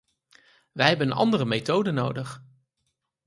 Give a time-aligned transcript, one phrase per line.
[0.71, 2.43] Wij hebben een andere methode nodig.